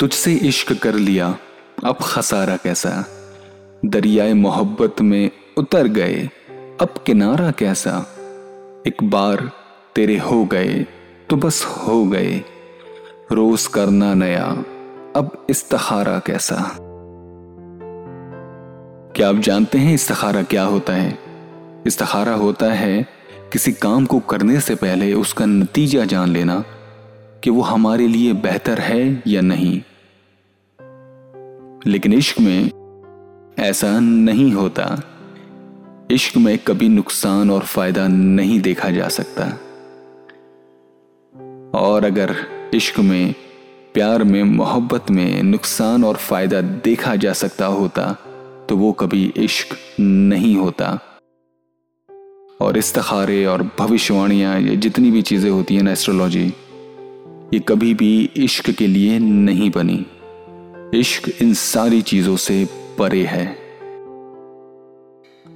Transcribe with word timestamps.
तुझसे 0.00 0.34
इश्क 0.34 0.72
कर 0.72 0.94
लिया। 0.94 1.38
अब 1.84 1.96
खसारा 2.02 2.56
कैसा? 2.56 3.04
दरियाए 3.84 4.32
मोहब्बत 4.32 5.00
में 5.00 5.30
उतर 5.56 5.86
गए। 5.86 6.30
अब 6.80 6.94
किनारा 7.06 7.50
कैसा? 7.50 7.98
एक 8.86 8.96
बार 9.02 9.50
तेरे 9.94 10.18
हो 10.18 10.44
गए 10.44 10.86
तो 11.30 11.36
बस 11.36 11.64
हो 11.64 12.04
गए। 12.04 12.44
रोज 13.32 13.66
करना 13.66 14.14
नया, 14.14 14.44
अब 15.16 15.46
इस्तारा 15.50 16.18
कैसा? 16.18 16.76
क्या 19.16 19.28
आप 19.28 19.36
जानते 19.36 19.78
हैं 19.78 19.94
इस्तारा 19.94 20.42
क्या 20.42 20.62
होता 20.62 20.92
है? 20.92 21.18
इस्तखारा 21.86 22.34
होता 22.34 22.66
है 22.66 23.06
किसी 23.52 23.72
काम 23.72 24.06
को 24.06 24.20
करने 24.20 24.60
से 24.60 24.74
पहले 24.74 25.12
उसका 25.12 25.44
नतीजा 25.44 26.04
जान 26.04 26.28
लेना 26.28 26.64
कि 27.44 27.50
वो 27.50 27.62
हमारे 27.62 28.08
लिए 28.08 28.32
बेहतर 28.32 28.78
है 28.78 29.22
या 29.26 29.40
नहीं। 29.40 29.82
लेकिन 31.86 32.12
इश्क 32.12 32.40
में 32.40 32.70
ऐसा 33.58 34.00
नहीं 34.00 34.52
होता। 34.52 35.02
इश्क 36.10 36.36
में 36.36 36.58
कभी 36.58 36.88
नुकसान 36.88 37.50
और 37.50 37.60
फ़ायदा 37.60 38.08
नहीं 38.08 38.60
देखा 38.60 38.90
जा 38.90 39.08
सकता। 39.08 39.44
और 41.78 42.04
अगर 42.04 42.36
इश्क 42.74 42.98
में, 42.98 43.34
प्यार 43.94 44.24
में, 44.24 44.42
मोहब्बत 44.44 45.10
में 45.10 45.42
नुकसान 45.42 46.04
और 46.04 46.16
फ़ायदा 46.16 46.60
देखा 46.60 47.16
जा 47.16 47.32
सकता 47.32 47.66
होता 47.66 48.16
तो 48.68 48.76
वो 48.76 48.92
कभी 48.92 49.32
इश्क 49.36 49.76
नहीं 50.00 50.56
होता। 50.56 50.98
और 52.60 52.78
इस्तखारे 52.78 53.44
और 53.46 53.70
भविष्यवाणियाँ, 53.78 54.60
ये 54.60 54.76
जितनी 54.76 55.10
भी 55.10 55.22
चीज़ें 55.22 55.50
होती 55.50 55.74
हैं 55.76 55.82
ना 55.82 55.92
एस्ट्रोलॉजी 55.92 56.52
ये 57.54 57.58
कभी 57.60 57.94
भी 57.94 58.30
इश्क 58.36 58.70
के 58.70 58.86
लिए 58.86 59.18
नहीं 59.18 59.70
बनी। 59.70 60.06
इश्क 60.94 61.28
इन 61.42 61.54
सारी 61.54 62.02
चीज़ों 62.02 62.36
से 62.36 62.68
परे 62.98 63.24
है। 63.24 63.46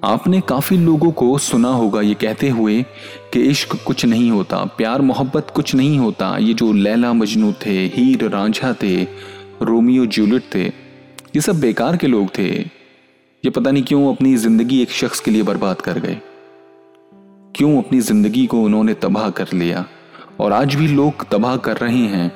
आपने 0.04 0.40
काफ़ी 0.40 0.76
लोगों 0.76 1.10
को 1.12 1.38
सुना 1.38 1.68
होगा, 1.68 2.00
ये 2.00 2.14
कहते 2.14 2.48
हुए 2.48 2.82
कि 3.32 3.40
इश्क 3.40 3.76
कुछ 3.86 4.04
नहीं 4.04 4.30
होता, 4.30 4.64
प्यार, 4.64 5.00
मोहब्बत 5.00 5.52
कुछ 5.54 5.74
नहीं 5.74 5.98
होता। 5.98 6.36
ये 6.38 6.54
जो 6.54 6.72
लैला 6.72 7.12
मजनू 7.12 7.52
थे, 7.66 7.78
हीर, 7.86 8.28
रांझा 8.28 8.74
थे, 8.82 9.02
रोमियो 9.62 10.06
जूलियट 10.06 10.42
थे, 10.54 10.64
ये 11.36 11.40
सब 11.40 11.60
बेकार 11.60 11.96
के 11.96 12.06
लोग 12.06 12.28
थे। 12.38 12.50
ये 13.44 13.50
पता 13.50 13.70
नहीं 13.70 13.82
क्यों 13.82 14.14
अपनी 14.14 14.36
ज़िंदगी 14.36 14.82
एक 14.82 14.90
शख्स 14.90 15.20
के 15.20 15.30
लिए 15.30 15.42
बर्बाद 15.42 15.80
कर 15.80 15.98
गए। 15.98 16.20
क्यों 17.56 17.82
अपनी 17.82 18.00
ज़िंदगी 18.00 18.46
को 18.46 18.62
उन्होंने 18.62 18.94
तबाह 18.94 19.30
कर 19.30 19.52
लिया? 19.52 19.86
और 20.42 20.52
आज 20.52 20.74
भी 20.74 20.88
लोग 20.88 21.28
तबाह 21.28 21.56
कर 21.56 21.76
रहे 21.76 21.98
हैं। 21.98 22.32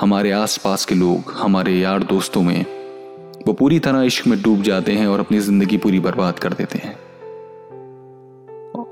हमारे 0.00 0.30
आसपास 0.30 0.84
के 0.84 0.94
लोग, 0.94 1.32
हमारे 1.32 1.72
यार 1.72 2.02
दोस्तों 2.02 2.42
में, 2.42 2.66
वो 3.46 3.52
पूरी 3.52 3.78
तरह 3.78 4.02
इश्क 4.02 4.26
में 4.26 4.42
डूब 4.42 4.62
जाते 4.62 4.92
हैं 4.92 5.06
और 5.06 5.20
अपनी 5.20 5.38
ज़िंदगी 5.38 5.76
पूरी 5.76 6.00
बर्बाद 6.00 6.38
कर 6.38 6.52
देते 6.52 6.78
हैं। 6.78 6.94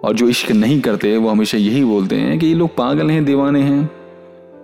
और 0.05 0.15
जो 0.15 0.29
इश्क 0.29 0.51
नहीं 0.51 0.81
करते, 0.81 1.17
वो 1.17 1.29
हमेशा 1.29 1.59
यही 1.59 1.85
बोलते 1.85 2.17
हैं 2.17 2.39
कि 2.39 2.47
ये 2.47 2.55
लोग 2.55 2.77
पागल 2.77 3.11
हैं, 3.11 3.25
दीवाने 3.25 3.63
हैं। 3.63 3.91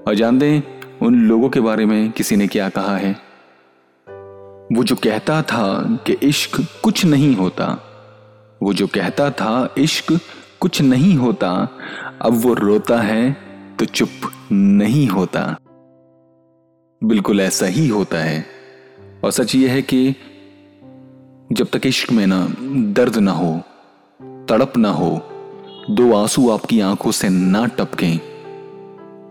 और 0.09 0.15
जानते 0.15 0.47
हैं, 0.47 0.81
उन 1.03 1.15
लोगों 1.15 1.49
के 1.49 1.61
बारे 1.61 1.87
में 1.87 2.13
किसी 2.13 2.37
ने 2.37 2.47
क्या 2.47 2.69
कहा 2.69 2.97
है? 2.97 3.13
वो 4.73 4.85
जो 4.85 4.97
कहता 4.97 5.43
था 5.43 5.99
कि 6.07 6.13
इश्क 6.13 6.67
कुछ 6.83 7.05
नहीं 7.05 7.37
होता, 7.37 7.79
वो 8.63 8.73
जो 8.73 8.87
कहता 8.87 9.31
था 9.31 9.75
इश्क 9.79 10.21
कुछ 10.61 10.83
नहीं 10.83 11.15
होता, 11.15 11.69
अब 12.23 12.33
वो 12.33 12.55
रोता 12.55 12.99
है 12.99 13.52
तो 13.83 13.87
चुप 13.87 14.09
नहीं 14.53 15.07
होता। 15.07 15.57
बिल्कुल 17.05 17.41
ऐसा 17.41 17.67
ही 17.67 17.89
होता 17.89 18.19
है। 18.19 18.47
और 19.25 19.31
सच 19.31 19.55
यह 19.55 19.73
है 19.73 19.83
कि 19.83 20.17
जब 21.53 21.69
तक 21.73 21.87
इश्क 21.87 22.13
में 22.13 22.27
ना 22.27 22.49
दर्द 22.93 23.17
ना 23.17 23.33
हो, 23.33 23.63
तड़प 24.23 24.73
ना 24.77 24.91
हो, 24.91 25.23
दो 25.91 26.15
आँसू 26.15 26.51
आपकी 26.51 26.81
आँखों 26.81 27.11
से 27.11 27.29
ना 27.29 27.67
टपकें 27.67 28.19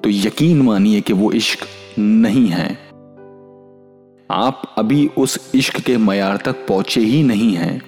तो 0.03 0.09
यकीन 0.09 0.61
मानिए 0.61 1.01
कि 1.01 1.13
वो 1.13 1.31
इश्क 1.31 1.59
नहीं 1.99 2.47
है। 2.47 2.73
आप 4.31 4.75
अभी 4.77 5.07
उस 5.17 5.51
इश्क 5.55 5.81
के 5.81 5.97
मैार 5.97 6.37
तक 6.37 6.67
पहुँचे 6.67 7.01
ही 7.01 7.23
नहीं 7.23 7.53
हैं। 7.53 7.81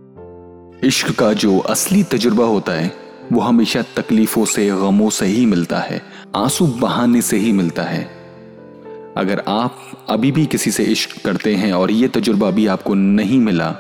इश्क 0.84 1.19
का 1.19 1.34
जो 1.34 1.59
असली 1.59 2.03
तजुर्बा 2.03 2.45
होता 2.45 2.72
है 2.72 3.03
वो 3.33 3.39
हमेशा 3.41 3.81
तकलीफों 3.95 4.44
से, 4.45 4.67
गमों 4.69 5.09
से 5.09 5.25
ही 5.25 5.45
मिलता 5.45 5.77
है, 5.79 6.01
आँसू 6.35 6.66
बहाने 6.79 7.21
से 7.21 7.38
ही 7.38 7.51
मिलता 7.51 7.83
है। 7.83 8.03
अगर 9.17 9.44
आप 9.47 10.05
अभी 10.09 10.31
भी 10.31 10.45
किसी 10.45 10.71
से 10.71 10.83
इश्क 10.83 11.21
करते 11.25 11.53
हैं 11.55 11.71
और 11.73 11.91
ये 11.91 12.07
तजुर्बा 12.07 12.49
भी 12.51 12.67
आपको 12.67 12.94
नहीं 12.94 13.39
मिला 13.39 13.71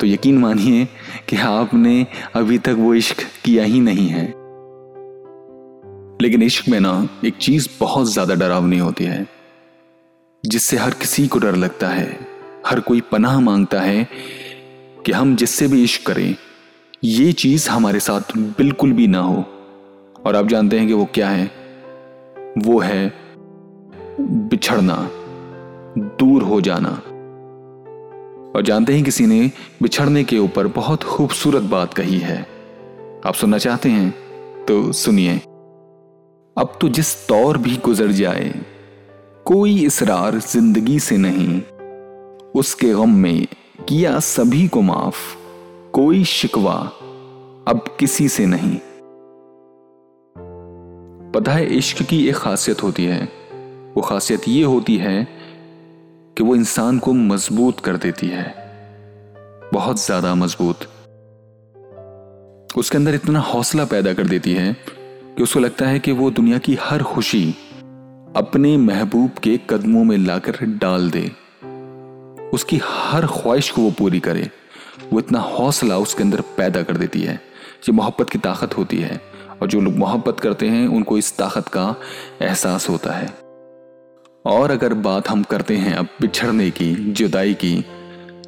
तो 0.00 0.06
यकीन 0.06 0.38
मानिए 0.38 0.84
कि 1.28 1.36
आपने 1.38 2.06
अभी 2.34 2.58
तक 2.58 2.76
वो 2.78 2.94
इश्क 2.94 3.22
किया 3.44 3.64
ही 3.64 3.80
नहीं 3.80 4.08
है। 4.08 4.24
लेकिन 6.22 6.42
इश्क 6.42 6.68
में 6.68 6.78
ना 6.80 6.92
एक 7.24 7.36
चीज़ 7.36 7.68
बहुत 7.80 8.12
ज़्यादा 8.12 8.34
डरावनी 8.34 8.78
होती 8.78 9.04
है, 9.04 9.26
जिससे 10.44 10.76
हर 10.76 10.94
किसी 10.94 11.26
को 11.26 11.38
डर 11.38 11.56
लगता 11.56 11.88
है, 11.88 12.18
हर 12.66 12.80
कोई 12.80 13.00
पनाह 13.12 13.38
माँगता 13.40 13.80
है 13.80 14.06
कि 15.06 15.12
हम 15.12 15.36
जिससे 15.36 15.68
भी 15.68 15.82
इश्क 15.84 16.06
करें 16.06 16.34
ये 17.02 17.32
चीज़ 17.32 17.68
हमारे 17.70 18.00
साथ 18.00 18.36
बिल्कुल 18.36 18.92
भी 18.92 19.06
ना 19.06 19.20
हो। 19.20 19.44
और 20.26 20.36
आप 20.36 20.46
जानते 20.46 20.78
हैं 20.78 20.86
कि 20.86 20.92
वो 20.92 21.04
क्या 21.04 21.28
है? 21.28 21.50
वो 22.58 22.78
है 22.80 23.12
बिछड़ना, 24.20 24.96
दूर 25.98 26.42
हो 26.42 26.60
जाना। 26.60 26.90
और 28.56 28.62
जानते 28.62 28.94
हैं 28.94 29.04
किसी 29.04 29.26
ने 29.26 29.50
बिछड़ने 29.82 30.24
के 30.24 30.38
ऊपर 30.38 30.66
बहुत 30.66 31.02
खूबसूरत 31.02 31.62
बात 31.62 31.94
कही 31.94 32.18
है। 32.18 32.40
आप 33.26 33.34
सुनना 33.34 33.58
चाहते 33.58 33.88
हैं 33.88 34.14
तो 34.64 34.92
सुनिए। 34.92 35.36
अब 36.56 36.78
तो 36.80 36.88
जिस 36.88 37.28
तौर 37.28 37.58
भी 37.58 37.76
गुजर 37.76 38.10
जाए, 38.12 38.54
कोई 39.44 39.84
इसरार 39.84 40.38
ज़िंदगी 40.38 41.00
से 41.00 41.16
नहीं, 41.18 41.60
उसके 42.54 42.92
गम 42.92 43.14
में 43.14 43.46
किया 43.88 44.18
सभी 44.18 44.68
को 44.68 44.82
माफ़। 44.82 45.43
कोई 45.94 46.24
शिकवा 46.24 46.74
अब 47.68 47.96
किसी 48.00 48.28
से 48.28 48.46
नहीं। 48.46 48.78
पता 51.32 51.52
है, 51.52 51.66
इश्क 51.66 52.02
की 52.02 52.28
एक 52.28 52.34
खासियत 52.34 52.82
होती 52.82 53.04
है। 53.04 53.28
वो 53.96 54.02
खासियत 54.02 54.40
ये 54.48 54.62
होती 54.62 54.96
है 54.96 55.28
कि 56.38 56.44
वो 56.44 56.56
इंसान 56.56 56.98
को 56.98 57.12
मज़बूत 57.12 57.80
कर 57.80 57.96
देती 57.96 58.26
है। 58.26 58.54
बहुत 59.74 60.04
ज़्यादा 60.04 60.34
मज़बूत। 60.34 60.76
उसके 62.76 62.98
अंदर 62.98 63.14
इतना 63.14 63.40
हौसला 63.40 63.84
पैदा 63.84 64.14
कर 64.14 64.26
देती 64.26 64.52
है 64.52 64.76
कि 65.36 65.42
उसको 65.42 65.60
लगता 65.60 65.86
है 65.86 65.98
कि 65.98 66.12
वो 66.12 66.30
दुनिया 66.30 66.58
की 66.58 66.78
हर 66.80 67.02
खुशी 67.02 67.54
अपने 68.36 68.76
महबूब 68.76 69.30
के 69.30 69.60
कदमों 69.70 70.04
में 70.04 70.18
लाकर 70.18 70.58
डाल 70.66 71.10
दे। 71.10 71.30
उसकी 72.50 72.80
हर 72.84 73.26
ख्वाहिश 73.26 73.70
को 73.70 73.82
वो 73.82 73.90
पूरी 73.90 74.20
करे। 74.20 74.50
वो 75.12 75.18
इतना 75.18 75.38
हौसला 75.40 75.98
उसके 75.98 76.22
अंदर 76.22 76.40
पैदा 76.56 76.82
कर 76.82 76.96
देती 76.96 77.20
है 77.20 77.34
ये 77.84 77.92
मोहब्बत 77.92 78.30
की 78.30 78.38
ताकत 78.38 78.76
होती 78.76 78.98
है 78.98 79.20
और 79.62 79.68
जो 79.68 79.80
लोग 79.80 79.94
मोहब्बत 79.94 80.40
करते 80.40 80.68
हैं, 80.68 80.86
उनको 80.88 81.18
इस 81.18 81.36
ताकत 81.36 81.68
का 81.68 81.94
एहसास 82.42 82.88
होता 82.88 83.12
है। 83.12 83.26
और 84.44 84.70
अगर 84.70 84.94
बात 84.94 85.28
हम 85.28 85.42
करते 85.42 85.76
हैं 85.76 85.94
अब 85.94 86.08
बिछड़ने 86.20 86.70
की, 86.70 86.94
जुदाई 86.94 87.54
की 87.54 87.80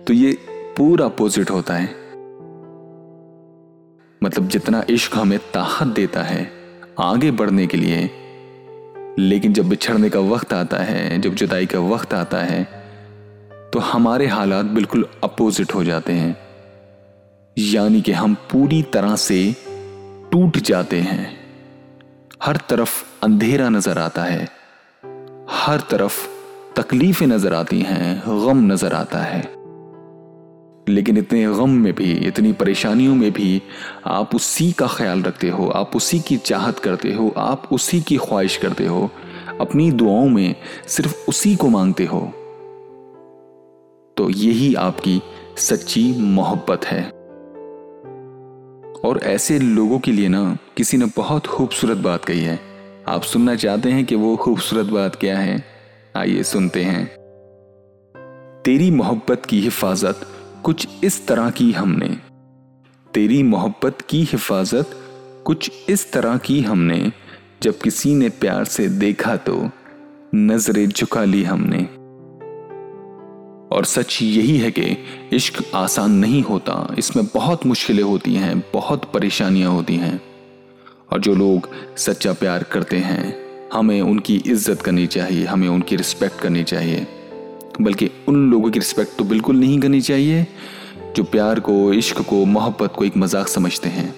तो 0.06 0.12
ये 0.12 0.33
पूरा 0.77 1.05
अपोजिट 1.05 1.50
होता 1.50 1.75
है। 1.75 1.89
मतलब 4.23 4.49
जितना 4.49 4.83
इश्क 4.91 5.17
हमें 5.17 5.38
ताकत 5.55 5.87
देता 5.87 6.23
है 6.23 6.50
आगे 7.00 7.31
बढ़ने 7.31 7.67
के 7.67 7.77
लिए, 7.77 8.11
लेकिन 9.19 9.53
जब 9.53 9.69
बिछड़ने 9.69 10.11
का 10.11 10.21
वक्त 10.23 10.53
आता 10.53 10.78
है, 10.78 11.21
जब 11.21 11.35
जुदाई 11.35 11.67
का 11.67 11.79
वक्त 11.88 12.14
आता 12.14 12.38
है 12.38 12.64
तो 13.73 13.79
हमारे 13.82 14.26
हालात 14.26 14.64
बिल्कुल 14.67 15.06
अपोजिट 15.25 15.75
हो 15.75 15.85
जाते 15.85 16.12
हैं। 16.12 16.45
यानी 17.58 18.00
कि 18.00 18.12
हम 18.12 18.35
पूरी 18.35 18.82
तरह 18.82 19.17
से 19.17 19.56
टूट 20.32 20.56
जाते 20.56 21.00
हैं। 21.00 21.37
हर 22.43 22.56
तरफ़ 22.56 23.05
अंधेरा 23.23 23.69
नज़र 23.69 23.99
आता 23.99 24.23
है। 24.23 24.49
हर 25.50 25.81
तरफ़ 25.91 26.26
तकलीफें 26.76 27.26
नज़र 27.26 27.55
आती 27.55 27.81
हैं, 27.81 28.23
गम 28.26 28.73
नज़र 28.73 28.93
आता 28.93 29.19
है। 29.19 29.41
लेकिन 30.88 31.17
इतने 31.17 31.47
गम 31.47 31.70
में 31.70 31.93
भी, 31.93 32.12
इतनी 32.12 32.53
परेशानियों 32.53 33.14
में 33.14 33.32
भी 33.32 33.62
आप 34.06 34.35
उसी 34.35 34.73
का 34.73 34.87
ख्याल 34.87 35.23
रखते 35.23 35.49
हो, 35.49 35.69
आप 35.69 35.97
उसी 35.97 36.20
की 36.20 36.37
चाहत 36.37 36.79
करते 36.79 37.12
हो, 37.12 37.35
आप 37.37 37.69
उसी 37.73 38.00
की 38.00 38.17
ख्वाहिश 38.17 38.56
करते 38.56 38.87
हो, 38.87 39.11
अपनी 39.61 39.91
दुआओं 39.91 40.29
में 40.29 40.55
सिर्फ़ 40.87 41.26
उसी 41.29 41.56
को 41.56 41.69
मांगते 41.69 42.05
हो। 42.05 42.20
तो 44.17 44.31
यही 44.31 44.75
आपकी 44.75 45.23
सच्ची 45.56 46.12
मोहब्बत 46.19 46.85
है। 46.85 47.15
और 49.06 49.19
ऐसे 49.19 49.58
लोगों 49.58 49.99
के 49.99 50.12
लिए 50.12 50.29
ना, 50.29 50.58
किसी 50.76 50.97
ने 50.97 51.06
बहुत 51.17 51.47
खूबसूरत 51.47 51.97
बात 51.97 52.25
कही 52.25 52.41
है। 52.41 52.61
आप 53.08 53.23
सुनना 53.23 53.55
चाहते 53.55 53.91
हैं 53.91 54.05
कि 54.05 54.14
वो 54.14 54.37
खूबसूरत 54.37 54.87
बात 54.87 55.17
क्या 55.17 55.38
है? 55.38 55.64
आइए 56.17 56.43
सुनते 56.43 56.85
हैं। 56.85 57.06
तेरी 58.62 58.91
मोहब्बत 58.91 59.47
की 59.47 59.61
हिफाजत 59.61 60.20
कुछ 60.62 60.88
इस 61.05 61.26
तरह 61.26 61.50
की 61.50 61.73
हमने। 61.73 62.17
तेरी 63.14 63.43
मोहब्बत 63.43 63.99
की 64.08 64.23
हिफाजत 64.23 64.91
कुछ 65.44 65.70
इस 65.88 66.12
तरह 66.12 66.37
की 66.37 66.61
हमने। 66.61 67.12
जब 67.62 67.79
किसी 67.79 68.14
ने 68.14 68.29
प्यार 68.29 68.64
से 68.64 68.88
देखा 68.88 69.37
तो 69.37 69.70
नज़रें 70.35 70.88
झुका 70.88 71.25
ली 71.25 71.43
हमने। 71.43 72.06
और 73.76 73.84
सच 73.84 74.19
यही 74.23 74.56
है 74.58 74.70
कि 74.70 74.96
इश्क 75.32 75.62
आसान 75.75 76.12
नहीं 76.12 76.43
होता। 76.43 76.94
इसमें 76.99 77.26
बहुत 77.34 77.67
मुश्किलें 77.67 78.02
होती 78.02 78.34
हैं, 78.34 78.58
बहुत 78.75 79.05
परेशानियाँ 79.05 79.70
होती 79.70 79.96
हैं। 79.96 80.20
और 81.12 81.20
जो 81.20 81.34
लोग 81.34 81.69
सच्चा 81.96 82.32
प्यार 82.32 82.62
करते 82.62 82.96
हैं, 82.96 83.37
हमें 83.73 84.00
उनकी 84.00 84.37
इज़्ज़त 84.46 84.82
करनी 84.82 85.06
चाहिए, 85.06 85.44
हमें 85.44 85.69
उनकी 85.69 85.96
रिस्पेक्ट 85.96 86.40
करनी 86.40 86.64
चाहिए। 86.64 87.06
बल्कि 87.81 88.11
उन 88.28 88.50
लोगों 88.50 88.70
की 88.70 88.78
रिस्पेक्ट 88.78 89.19
तो 89.19 89.25
बिल्कुल 89.25 89.56
नहीं 89.56 89.81
करनी 89.81 90.00
चाहिए, 90.00 90.46
जो 91.17 91.25
प्यार 91.25 91.61
को, 91.61 91.93
इश्क 91.93 92.20
को, 92.20 92.44
मोहब्बत 92.44 92.93
को 92.96 93.05
एक 93.05 93.17
मज़ाक 93.17 93.49
समझते 93.49 93.88
हैं। 93.88 94.14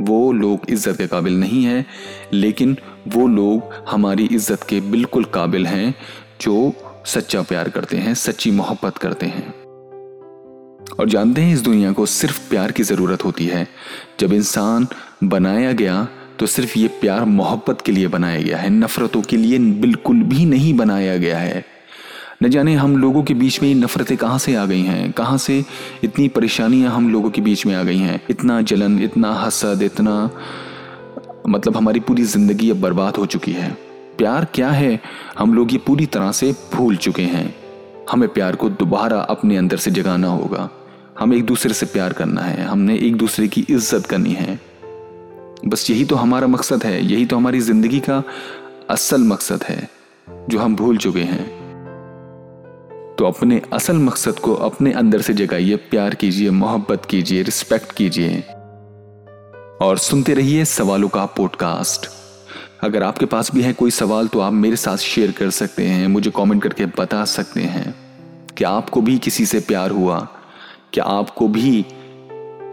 वो 0.00 0.32
लोग 0.32 0.60
इज़्ज़त 0.68 0.96
के 0.96 1.06
काबिल 1.06 1.40
नहीं 1.40 1.64
है, 1.64 1.86
लेकिन 2.32 2.76
वो 3.08 3.26
लोग 3.26 3.84
हमारी 3.88 4.24
इज़्ज़त 4.24 4.62
के 4.62 4.80
बिल्कुल 4.80 5.24
काबिल 5.24 5.66
हैं, 5.66 5.94
जो 6.40 6.74
सच्चा 7.06 7.42
प्यार 7.42 7.68
करते 7.68 7.96
हैं, 7.96 8.14
सच्ची 8.14 8.50
मोहब्बत 8.50 8.98
करते 8.98 9.26
हैं। 9.26 9.48
और 11.00 11.08
जानते 11.08 11.40
हैं 11.40 11.54
इस 11.54 11.60
दुनिया 11.60 11.92
को 11.92 12.06
सिर्फ़ 12.06 12.48
प्यार 12.50 12.72
की 12.72 12.82
ज़रूरत 12.82 13.24
होती 13.24 13.46
है। 13.46 13.66
जब 14.20 14.32
इंसान 14.32 14.86
बनाया 15.24 15.72
गया 15.72 16.06
तो 16.38 16.46
सिर्फ़ 16.46 16.78
ये 16.78 16.88
प्यार 16.88 17.24
मोहब्बत 17.24 17.80
के 17.80 17.92
लिए 17.92 18.08
बनाया 18.08 18.40
गया 18.42 18.58
है। 18.58 18.70
नफरतों 18.70 19.22
के 19.22 19.36
लिए 19.36 19.58
बिल्कुल 19.58 20.22
भी 20.22 20.44
नहीं 20.44 20.76
बनाया 20.76 21.16
गया 21.16 21.38
है। 21.38 21.64
न 22.42 22.48
जाने 22.48 22.74
हम 22.74 22.96
लोगों 22.96 23.22
के 23.22 23.34
बीच 23.34 23.62
में 23.62 23.68
ये 23.68 23.74
नफरतें 23.74 24.16
कहाँ 24.16 24.38
से 24.38 24.54
आ 24.54 24.64
गई 24.66 24.80
हैं? 24.80 25.12
कहाँ 25.12 25.38
से 25.38 25.64
इतनी 26.04 26.28
परेशानियाँ 26.28 26.92
हम 26.92 27.12
लोगों 27.12 27.30
के 27.30 27.40
बीच 27.40 27.66
में 27.66 27.74
आ 27.74 27.82
गई 27.82 27.98
हैं? 27.98 28.20
इतना 28.30 28.60
जलन, 28.62 29.02
इतना 29.02 29.32
हसद, 29.34 29.82
इतना 29.82 30.30
मतलब 31.48 31.76
हमारी 31.76 32.00
पूरी 32.00 32.22
ज़िंदगी 32.24 32.70
अब 32.70 32.80
बर्बाद 32.80 33.16
हो 33.16 33.26
चुकी 33.26 33.52
है। 33.52 33.93
प्यार 34.18 34.44
क्या 34.44 34.70
है? 34.70 35.00
हम 35.38 35.54
लोग 35.54 35.72
ये 35.72 35.78
पूरी 35.78 36.06
तरह 36.06 36.32
से 36.32 36.54
भूल 36.74 36.96
चुके 36.96 37.22
हैं। 37.22 37.54
हमें 38.10 38.28
प्यार 38.28 38.56
को 38.56 38.68
दोबारा 38.68 39.20
अपने 39.20 39.56
अंदर 39.56 39.76
से 39.76 39.90
जगाना 39.90 40.28
होगा। 40.28 40.68
हमें 41.18 41.36
एक 41.36 41.46
दूसरे 41.46 41.74
से 41.74 41.86
प्यार 41.86 42.12
करना 42.12 42.40
है। 42.40 42.64
हमने 42.64 42.96
एक 42.98 43.16
दूसरे 43.16 43.48
की 43.48 43.66
इज़्ज़त 43.70 44.06
करनी 44.06 44.32
है। 44.32 44.60
बस 45.66 45.90
यही 45.90 46.04
तो 46.04 46.16
हमारा 46.16 46.46
मकसद 46.46 46.84
है। 46.84 47.04
यही 47.04 47.26
तो 47.26 47.36
हमारी 47.36 47.60
ज़िंदगी 47.60 48.00
का 48.00 48.22
असल 48.90 49.20
मकसद 49.20 49.62
है, 49.62 49.88
जो 50.48 50.58
हम 50.58 50.76
भूल 50.76 50.98
चुके 50.98 51.20
हैं। 51.20 51.46
तो 53.18 53.24
अपने 53.24 53.62
असल 53.72 53.96
मकसद 53.96 54.38
को 54.38 54.54
अपने 54.54 54.92
अंदर 54.92 55.20
से 55.20 55.34
जगाइए। 55.34 55.76
प्यार 55.76 56.14
कीजिए, 56.14 56.50
मोहब्बत 56.50 57.04
कीजिए, 57.04 57.42
रिस्पेक्ट 57.42 57.92
कीजिए। 57.92 58.40
और 59.82 59.98
सुनते 59.98 60.34
रहिए 60.34 60.64
सवालों 60.64 61.08
का 61.08 61.24
पॉडकास्ट। 61.26 62.23
अगर 62.84 63.02
आपके 63.02 63.26
पास 63.26 63.50
भी 63.54 63.62
है 63.62 63.72
कोई 63.72 63.90
सवाल 63.90 64.26
तो 64.28 64.40
आप 64.40 64.52
मेरे 64.52 64.76
साथ 64.76 64.96
शेयर 64.96 65.30
कर 65.32 65.50
सकते 65.50 65.82
हैं, 65.82 66.08
मुझे 66.08 66.30
कमेंट 66.30 66.62
करके 66.62 66.86
बता 66.86 67.24
सकते 67.24 67.60
हैं। 67.60 67.94
कि 68.56 68.64
आपको 68.64 69.00
भी 69.00 69.18
किसी 69.18 69.46
से 69.46 69.60
प्यार 69.60 69.90
हुआ? 69.90 70.18
क्या 70.92 71.04
आपको 71.04 71.48
भी 71.48 71.86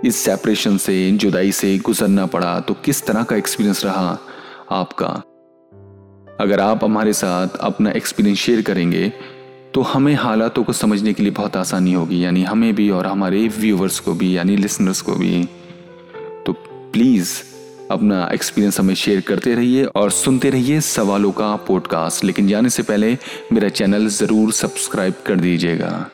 इस 0.06 0.16
सेपरेशन 0.16 0.78
से, 0.78 1.08
इन 1.10 1.18
जुदाई 1.18 1.52
से 1.52 1.78
गुजरना 1.78 2.26
पड़ा? 2.26 2.60
तो 2.60 2.74
किस 2.74 3.06
तरह 3.06 3.24
का 3.24 3.36
एक्सपीरियंस 3.36 3.86
रहा 3.86 4.18
आपका? 4.72 5.08
अगर 6.40 6.60
आप 6.60 6.84
हमारे 6.84 7.14
साथ 7.14 7.48
अपना 7.60 7.92
एक्सपीरियंस 7.92 8.40
शेयर 8.40 8.62
करेंगे 8.62 9.14
तो 9.74 9.82
हमें 9.82 10.14
हालातों 10.14 10.64
को 10.64 10.74
समझने 10.74 11.14
के 11.14 11.24
लिए 11.24 11.32
बहुत 11.32 11.58
आसानी 11.58 11.94
होगी, 11.94 12.24
यानी 12.24 12.44
हमें 12.44 12.76
भी 12.76 12.90
और 12.90 13.08
हमारे 13.08 13.48
व्यूवर्स 13.48 14.00
को 14.00 14.14
भी, 14.14 14.38
यानी 14.38 14.58
लिसनर्स 14.58 15.02
को 15.02 15.16
भी। 15.16 15.44
तो 16.46 16.54
प्लीज़ 16.94 17.30
अपना 17.92 18.30
एक्सपीरियंस 18.34 18.80
हमें 18.80 18.94
शेयर 18.96 19.22
करते 19.22 19.56
रहिए 19.56 19.84
और 19.96 20.12
सुनते 20.12 20.50
रहिए 20.50 20.80
सवालों 20.82 21.32
का 21.32 21.56
पॉडकास्ट 21.68 22.24
लेकिन 22.24 22.48
जाने 22.48 22.70
से 22.70 22.84
पहले 22.84 23.18
मेरा 23.54 23.70
चैनल 23.70 24.08
ज़रूर 24.08 24.52
सब्सक्राइब 24.54 25.14
कर 25.26 25.36
दीजिएगा। 25.36 26.10